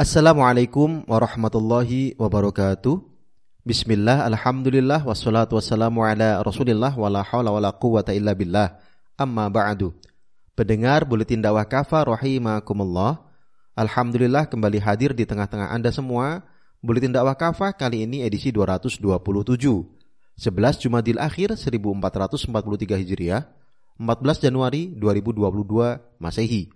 [0.00, 3.04] Assalamualaikum warahmatullahi wabarakatuh.
[3.68, 8.80] Bismillah, alhamdulillah, wassalatu wassalamu ala rasulillah, wa la hawla wa la quwata illa billah.
[9.20, 9.92] Amma ba'du.
[10.56, 13.28] Pendengar Buletin Dakwah Kafa rahimakumullah.
[13.76, 16.48] Alhamdulillah kembali hadir di tengah-tengah Anda semua.
[16.80, 19.04] Buletin Dakwah Kafa kali ini edisi 227.
[19.04, 22.48] 11 Jumadil Akhir 1443
[23.04, 23.52] Hijriah,
[24.00, 25.44] 14 Januari 2022
[26.16, 26.72] Masehi.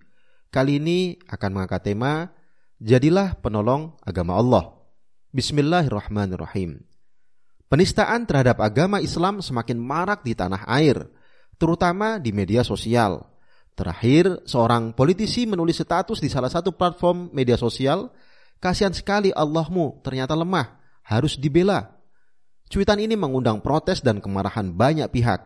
[0.52, 2.43] Kali ini akan mengangkat tema
[2.84, 4.76] Jadilah penolong agama Allah.
[5.32, 6.84] Bismillahirrahmanirrahim.
[7.64, 11.08] Penistaan terhadap agama Islam semakin marak di tanah air,
[11.56, 13.24] terutama di media sosial.
[13.72, 18.12] Terakhir, seorang politisi menulis status di salah satu platform media sosial,
[18.60, 20.76] kasihan sekali Allahmu ternyata lemah,
[21.08, 21.88] harus dibela.
[22.68, 25.40] Cuitan ini mengundang protes dan kemarahan banyak pihak.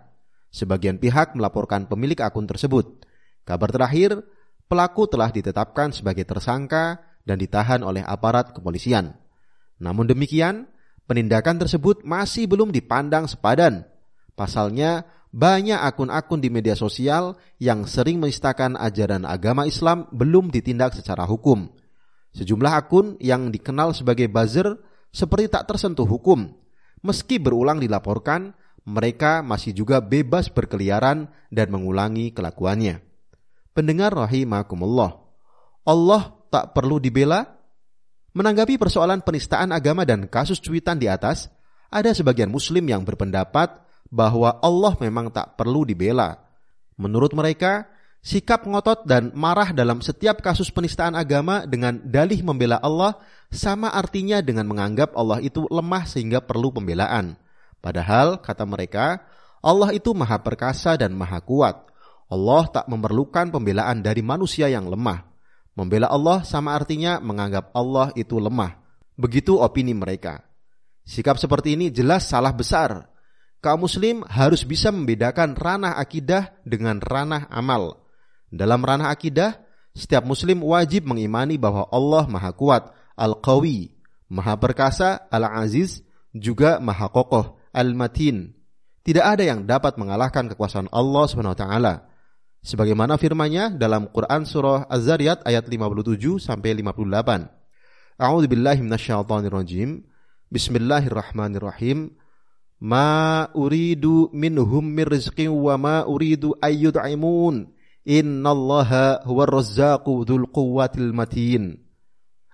[0.50, 3.06] Sebagian pihak melaporkan pemilik akun tersebut.
[3.46, 4.26] Kabar terakhir,
[4.66, 9.12] pelaku telah ditetapkan sebagai tersangka dan ditahan oleh aparat kepolisian.
[9.76, 10.64] Namun demikian,
[11.04, 13.84] penindakan tersebut masih belum dipandang sepadan.
[14.32, 21.28] Pasalnya, banyak akun-akun di media sosial yang sering menistakan ajaran agama Islam belum ditindak secara
[21.28, 21.68] hukum.
[22.32, 24.80] Sejumlah akun yang dikenal sebagai buzzer
[25.12, 26.48] seperti tak tersentuh hukum.
[27.04, 28.56] Meski berulang dilaporkan,
[28.88, 33.04] mereka masih juga bebas berkeliaran dan mengulangi kelakuannya.
[33.76, 35.28] Pendengar rahimakumullah.
[35.84, 37.44] Allah tak perlu dibela?
[38.36, 41.48] Menanggapi persoalan penistaan agama dan kasus cuitan di atas,
[41.88, 43.72] ada sebagian muslim yang berpendapat
[44.08, 46.40] bahwa Allah memang tak perlu dibela.
[47.00, 47.88] Menurut mereka,
[48.20, 53.16] sikap ngotot dan marah dalam setiap kasus penistaan agama dengan dalih membela Allah
[53.48, 57.36] sama artinya dengan menganggap Allah itu lemah sehingga perlu pembelaan.
[57.78, 59.22] Padahal, kata mereka,
[59.62, 61.88] Allah itu maha perkasa dan maha kuat.
[62.28, 65.24] Allah tak memerlukan pembelaan dari manusia yang lemah.
[65.78, 68.82] Membela Allah sama artinya menganggap Allah itu lemah.
[69.14, 70.42] Begitu opini mereka.
[71.06, 73.06] Sikap seperti ini jelas salah besar.
[73.62, 78.02] Kaum muslim harus bisa membedakan ranah akidah dengan ranah amal.
[78.50, 79.54] Dalam ranah akidah,
[79.94, 83.94] setiap muslim wajib mengimani bahwa Allah Maha Kuat, Al-Qawi,
[84.34, 86.02] Maha Perkasa, Al-Aziz,
[86.34, 88.50] juga Maha Kokoh, Al-Matin.
[89.06, 92.07] Tidak ada yang dapat mengalahkan kekuasaan Allah taala
[92.62, 97.48] sebagaimana firman-Nya dalam Quran surah Az-Zariyat ayat 57 sampai 58.
[98.18, 100.02] A'udzu billahi minasyaitonir rajim.
[100.50, 102.18] Bismillahirrahmanirrahim.
[102.82, 107.70] Ma uridu minhum min rizqin wa ma uridu ayyud'imun.
[108.02, 111.78] Innallaha huwar razzaqu dzul quwwatil matin.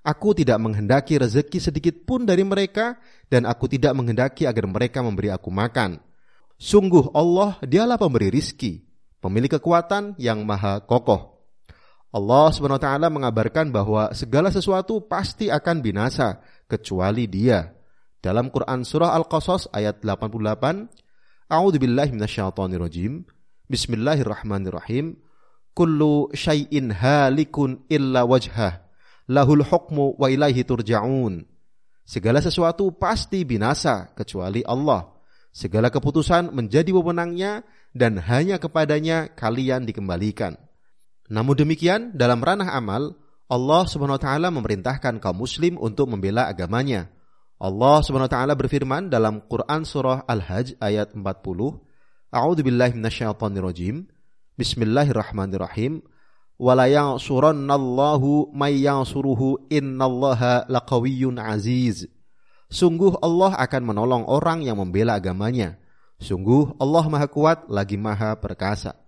[0.05, 3.01] Aku tidak menghendaki rezeki sedikit pun dari mereka
[3.33, 5.97] dan aku tidak menghendaki agar mereka memberi aku makan.
[6.61, 8.84] Sungguh Allah dialah pemberi rizki
[9.25, 11.41] pemilik kekuatan yang maha kokoh.
[12.13, 17.73] Allah taala mengabarkan bahwa segala sesuatu pasti akan binasa kecuali Dia.
[18.21, 23.25] Dalam Quran surah Al-Qasas ayat 88, A'udzu billahi minasyaitonir rajim.
[23.67, 25.17] Bismillahirrahmanirrahim.
[25.73, 28.85] Kullu syai'in halikun illa wajhah.
[29.33, 31.43] Lahul hukmu wa ilaihi turja'un.
[32.05, 35.14] Segala sesuatu pasti binasa kecuali Allah.
[35.55, 37.63] Segala keputusan menjadi wewenangnya
[37.95, 40.59] dan hanya kepadanya kalian dikembalikan.
[41.31, 43.15] Namun demikian, dalam ranah amal,
[43.47, 47.07] Allah Subhanahu wa taala memerintahkan kaum muslim untuk membela agamanya.
[47.63, 51.23] Allah Subhanahu wa taala berfirman dalam Quran surah Al-Hajj ayat 40,
[52.35, 54.11] A'udzu billahi minasyaitonir rajim.
[54.59, 56.03] Bismillahirrahmanirrahim.
[56.59, 62.11] Wala yansurannallahu may yansuruhu innallaha laqawiyyun aziz.
[62.75, 65.79] Sungguh Allah akan menolong orang yang membela agamanya.
[66.19, 68.99] Sungguh Allah Maha Kuat lagi Maha Perkasa.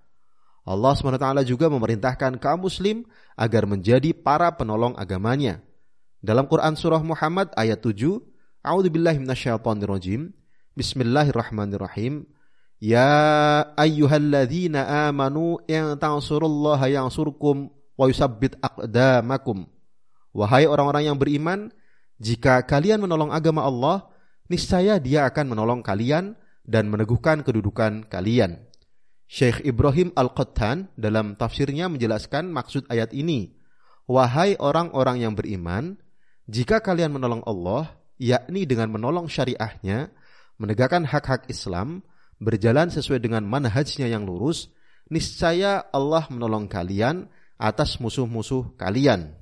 [0.62, 3.03] Allah SWT juga memerintahkan kaum muslim
[3.34, 5.66] agar menjadi para penolong agamanya.
[6.22, 8.22] Dalam Quran surah Muhammad ayat 7,
[8.62, 10.31] A'udzu billahi minasyaitonir rajim.
[10.78, 12.22] Bismillahirrahmanirrahim.
[12.78, 19.66] Ya ayyuhalladzina amanu in tansurullaha yansurkum wa yusabbit aqdamakum.
[20.31, 21.75] Wahai orang-orang yang beriman,
[22.16, 24.08] jika kalian menolong agama Allah,
[24.48, 26.32] niscaya Dia akan menolong kalian
[26.64, 28.64] dan meneguhkan kedudukan kalian.
[29.26, 33.58] Syekh Ibrahim Al-Qattan dalam tafsirnya menjelaskan maksud ayat ini.
[34.06, 35.98] Wahai orang-orang yang beriman,
[36.46, 37.90] jika kalian menolong Allah,
[38.22, 40.14] yakni dengan menolong syariahnya,
[40.62, 42.06] menegakkan hak-hak Islam,
[42.38, 44.70] berjalan sesuai dengan manhajnya yang lurus,
[45.10, 47.26] niscaya Allah menolong kalian
[47.58, 49.34] atas musuh-musuh kalian.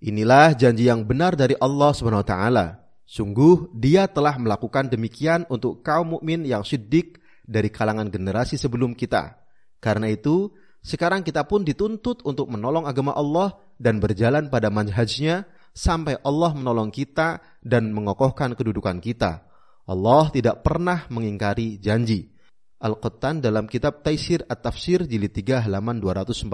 [0.00, 2.66] Inilah janji yang benar dari Allah Subhanahu wa taala
[3.06, 9.38] Sungguh dia telah melakukan demikian untuk kaum mukmin yang siddiq dari kalangan generasi sebelum kita.
[9.78, 10.50] Karena itu,
[10.82, 16.90] sekarang kita pun dituntut untuk menolong agama Allah dan berjalan pada manhajnya sampai Allah menolong
[16.90, 19.46] kita dan mengokohkan kedudukan kita.
[19.86, 22.34] Allah tidak pernah mengingkari janji.
[22.82, 26.50] Al-Qattan dalam kitab Taisir At-Tafsir jilid 3 halaman 242.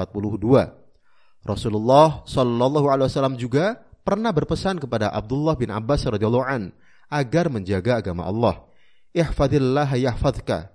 [1.42, 6.70] Rasulullah Shallallahu alaihi wasallam juga pernah berpesan kepada Abdullah bin Abbas radhiyallahu an
[7.10, 8.62] agar menjaga agama Allah.
[9.12, 10.72] Ihfadillah yahfadka.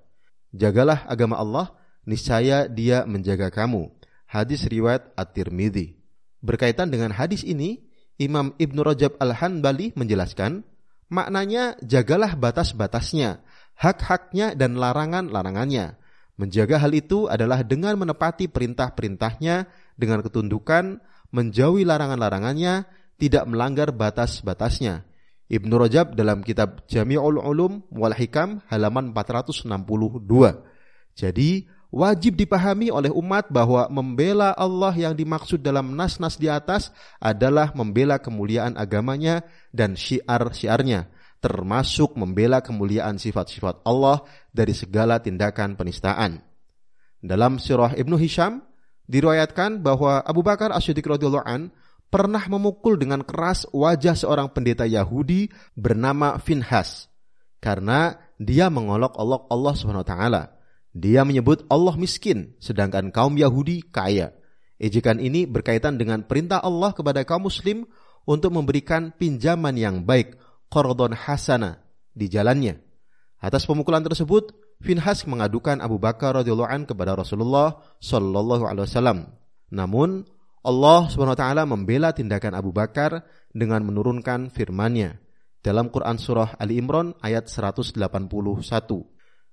[0.54, 1.74] Jagalah agama Allah,
[2.06, 3.90] niscaya dia menjaga kamu.
[4.30, 5.98] Hadis riwayat At-Tirmidzi.
[6.44, 7.82] Berkaitan dengan hadis ini,
[8.22, 10.62] Imam Ibnu Rajab Al-Hanbali menjelaskan,
[11.10, 13.42] maknanya jagalah batas-batasnya,
[13.74, 15.98] hak-haknya dan larangan-larangannya.
[16.38, 19.66] Menjaga hal itu adalah dengan menepati perintah-perintahnya
[19.98, 21.02] dengan ketundukan,
[21.34, 22.86] menjauhi larangan-larangannya,
[23.18, 25.02] tidak melanggar batas-batasnya.
[25.50, 29.66] Ibnu Rajab dalam kitab Jami'ul Ulum wal Hikam halaman 462.
[31.18, 37.74] Jadi, wajib dipahami oleh umat bahwa membela Allah yang dimaksud dalam nas-nas di atas adalah
[37.74, 39.42] membela kemuliaan agamanya
[39.74, 41.10] dan syiar-syiarnya,
[41.48, 44.20] termasuk membela kemuliaan sifat-sifat Allah
[44.52, 46.44] dari segala tindakan penistaan.
[47.24, 48.68] Dalam surah Ibnu Hisham,
[49.08, 51.72] Diriwayatkan bahwa Abu Bakar As-Siddiq radhiyallahu an
[52.12, 55.48] pernah memukul dengan keras wajah seorang pendeta Yahudi
[55.80, 57.08] bernama Finhas
[57.64, 60.44] karena dia mengolok-olok Allah taala.
[60.92, 64.36] Dia menyebut Allah miskin sedangkan kaum Yahudi kaya.
[64.76, 67.88] Ejekan ini berkaitan dengan perintah Allah kepada kaum muslim
[68.28, 70.36] untuk memberikan pinjaman yang baik,
[70.72, 72.80] qardon hasana di jalannya.
[73.38, 79.20] Atas pemukulan tersebut, Finhas mengadukan Abu Bakar radhiyallahu an kepada Rasulullah sallallahu alaihi wasallam.
[79.74, 80.22] Namun
[80.62, 85.18] Allah Subhanahu wa taala membela tindakan Abu Bakar dengan menurunkan firman-Nya
[85.66, 87.98] dalam Quran surah Ali Imran ayat 181.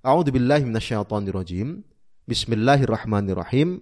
[0.04, 1.80] A'udzu billahi minasyaitonir rajim.
[2.28, 3.80] Bismillahirrahmanirrahim.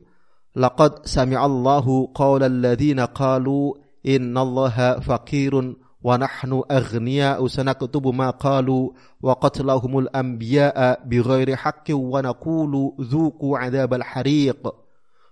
[0.54, 3.74] Laqad sami'allahu qaulal ladzina qalu
[4.06, 8.90] innallaha faqirun wa nahnu aghniya'u sanaktubu ma qalu
[9.22, 12.98] wa qatlahumul anbiya'a bighairi haqqin wa naqulu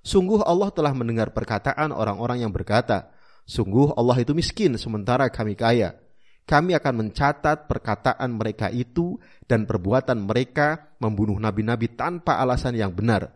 [0.01, 3.13] Sungguh Allah telah mendengar perkataan orang-orang yang berkata
[3.45, 5.99] Sungguh Allah itu miskin sementara kami kaya
[6.51, 9.15] kami akan mencatat perkataan mereka itu
[9.47, 13.31] dan perbuatan mereka membunuh nabi-nabi tanpa alasan yang benar.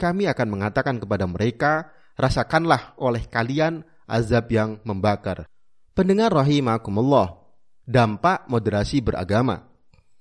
[0.00, 5.44] Kami akan mengatakan kepada mereka, rasakanlah oleh kalian azab yang membakar.
[5.94, 7.38] Pendengar rahimakumullah,
[7.86, 9.62] dampak moderasi beragama.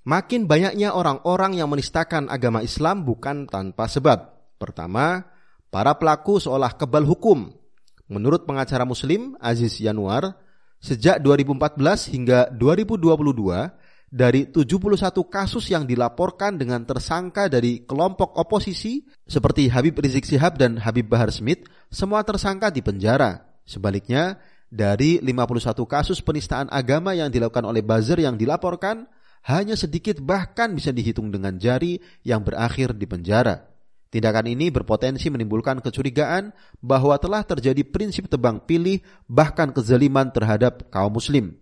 [0.05, 4.37] Makin banyaknya orang-orang yang menistakan agama Islam bukan tanpa sebab.
[4.61, 5.25] Pertama,
[5.73, 7.49] para pelaku seolah kebal hukum.
[8.05, 10.37] Menurut pengacara muslim Aziz Yanuar,
[10.77, 13.73] sejak 2014 hingga 2022,
[14.13, 20.77] dari 71 kasus yang dilaporkan dengan tersangka dari kelompok oposisi seperti Habib Rizik Sihab dan
[20.77, 23.41] Habib Bahar Smith, semua tersangka di penjara.
[23.65, 24.37] Sebaliknya,
[24.73, 29.05] dari 51 kasus penistaan agama yang dilakukan oleh buzzer yang dilaporkan,
[29.45, 33.69] hanya sedikit bahkan bisa dihitung dengan jari yang berakhir di penjara.
[34.09, 41.13] Tindakan ini berpotensi menimbulkan kecurigaan bahwa telah terjadi prinsip tebang pilih bahkan kezaliman terhadap kaum
[41.13, 41.53] muslim.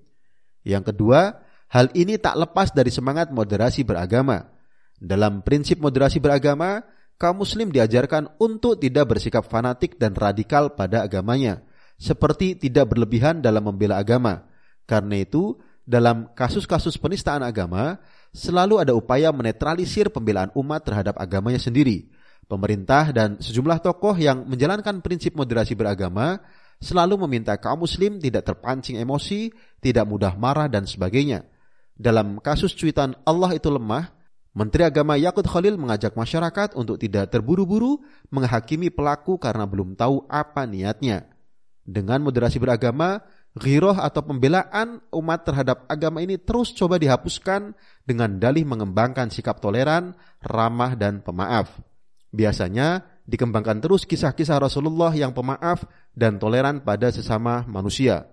[0.63, 4.51] Yang kedua, hal ini tak lepas dari semangat moderasi beragama.
[4.99, 6.83] Dalam prinsip moderasi beragama,
[7.19, 11.59] kaum muslim diajarkan untuk tidak bersikap fanatik dan radikal pada agamanya–
[12.01, 14.49] seperti tidak berlebihan dalam membela agama.
[14.89, 18.01] Karena itu, dalam kasus-kasus penistaan agama,
[18.33, 22.09] selalu ada upaya menetralisir pembelaan umat terhadap agamanya sendiri.
[22.49, 26.41] Pemerintah dan sejumlah tokoh yang menjalankan prinsip moderasi beragama
[26.81, 31.45] selalu meminta kaum muslim tidak terpancing emosi, tidak mudah marah dan sebagainya.
[31.95, 34.09] Dalam kasus cuitan Allah itu lemah,
[34.51, 38.03] Menteri Agama Yakut Khalil mengajak masyarakat untuk tidak terburu-buru
[38.35, 41.30] menghakimi pelaku karena belum tahu apa niatnya.
[41.81, 43.21] Dengan moderasi beragama,
[43.57, 47.75] ghiroh atau pembelaan umat terhadap agama ini terus coba dihapuskan
[48.07, 51.67] dengan dalih mengembangkan sikap toleran, ramah, dan pemaaf.
[52.31, 55.83] Biasanya dikembangkan terus kisah-kisah Rasulullah yang pemaaf
[56.15, 58.27] dan toleran pada sesama manusia.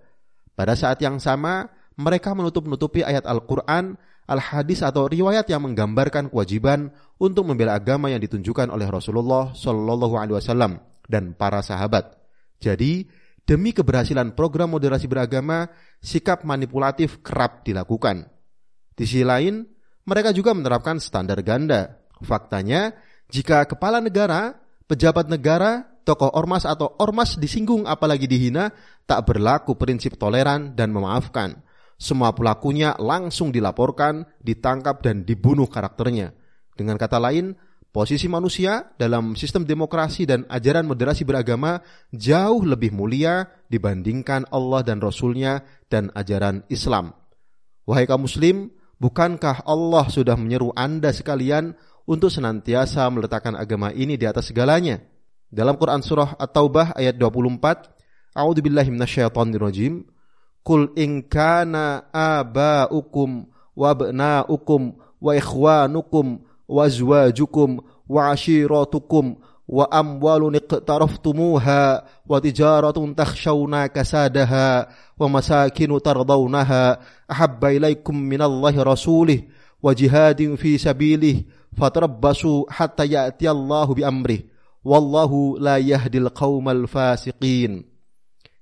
[0.54, 7.48] Pada saat yang sama, mereka menutup-nutupi ayat Al-Quran, Al-Hadis atau riwayat yang menggambarkan kewajiban untuk
[7.48, 10.78] membela agama yang ditunjukkan oleh Rasulullah Shallallahu Alaihi Wasallam
[11.10, 12.14] dan para sahabat.
[12.62, 13.08] Jadi,
[13.48, 15.72] Demi keberhasilan program moderasi beragama,
[16.04, 18.28] sikap manipulatif kerap dilakukan.
[18.92, 19.64] Di sisi lain,
[20.04, 21.96] mereka juga menerapkan standar ganda.
[22.20, 22.92] Faktanya,
[23.32, 24.52] jika kepala negara,
[24.84, 28.68] pejabat negara, tokoh ormas atau ormas disinggung apalagi dihina,
[29.08, 31.64] tak berlaku prinsip toleran dan memaafkan.
[31.96, 36.36] Semua pelakunya langsung dilaporkan, ditangkap dan dibunuh karakternya.
[36.76, 37.56] Dengan kata lain,
[37.88, 41.80] posisi manusia dalam sistem demokrasi dan ajaran moderasi beragama
[42.12, 47.16] jauh lebih mulia dibandingkan Allah dan Rasulnya dan ajaran Islam.
[47.88, 48.68] Wahai kaum muslim,
[49.00, 51.72] bukankah Allah sudah menyeru anda sekalian
[52.04, 55.00] untuk senantiasa meletakkan agama ini di atas segalanya?
[55.48, 60.04] Dalam Quran Surah At-Taubah ayat 24, A'udhu billahi minasyaitonirrajim,
[60.60, 66.44] Kul in kana aba'ukum wa abna'ukum wa ikhwanukum
[70.56, 79.44] iqtaraftumuha wa tijaratun takhshawna kasadaha wa masakinu tardawnaha ahabba ilaikum minallahi rasulih
[79.84, 81.44] wa jihadin fi sabilih
[81.76, 84.48] fatarabbasu hatta ya'ti Allahu bi amrih
[84.80, 87.84] wallahu la yahdil qaumal fasiqin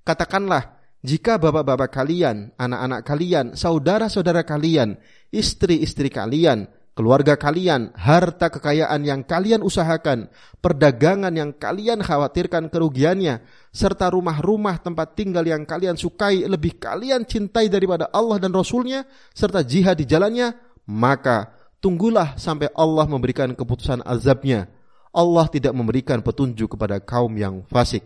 [0.02, 0.74] katakanlah
[1.06, 4.98] jika bapak-bapak kalian, anak-anak kalian, saudara-saudara kalian,
[5.30, 6.66] istri-istri kalian,
[6.96, 10.32] keluarga kalian, harta kekayaan yang kalian usahakan,
[10.64, 17.68] perdagangan yang kalian khawatirkan kerugiannya, serta rumah-rumah tempat tinggal yang kalian sukai lebih kalian cintai
[17.68, 19.04] daripada Allah dan Rasulnya,
[19.36, 20.56] serta jihad di jalannya,
[20.88, 21.52] maka
[21.84, 24.72] tunggulah sampai Allah memberikan keputusan azabnya.
[25.12, 28.04] Allah tidak memberikan petunjuk kepada kaum yang fasik.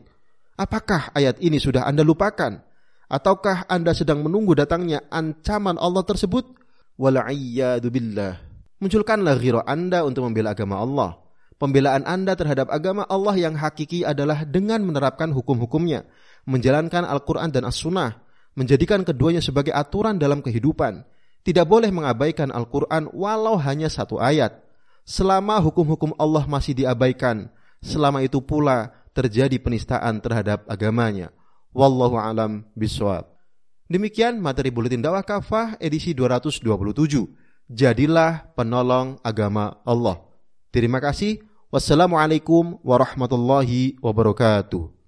[0.58, 2.58] Apakah ayat ini sudah Anda lupakan?
[3.10, 6.46] Ataukah Anda sedang menunggu datangnya ancaman Allah tersebut?
[6.94, 8.49] Wal'ayyadu billah.
[8.80, 11.20] Munculkanlah ghiro Anda untuk membela agama Allah.
[11.60, 16.08] Pembelaan Anda terhadap agama Allah yang hakiki adalah dengan menerapkan hukum-hukumnya,
[16.48, 18.24] menjalankan Al-Quran dan As-Sunnah,
[18.56, 21.04] menjadikan keduanya sebagai aturan dalam kehidupan.
[21.44, 24.56] Tidak boleh mengabaikan Al-Quran walau hanya satu ayat.
[25.04, 27.52] Selama hukum-hukum Allah masih diabaikan,
[27.84, 31.28] selama itu pula terjadi penistaan terhadap agamanya.
[31.76, 33.28] Wallahu alam biswab.
[33.92, 36.64] Demikian materi buletin dakwah kafah edisi 227
[37.70, 40.18] jadilah penolong agama Allah.
[40.74, 41.38] Terima kasih.
[41.70, 44.99] Wassalamualaikum warahmatullahi wabarakatuh.